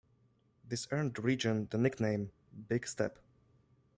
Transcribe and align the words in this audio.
This 0.67 0.87
earned 0.89 1.13
the 1.13 1.21
region 1.21 1.67
the 1.69 1.77
nickname 1.77 2.31
"Big 2.67 2.87
Step". 2.87 3.19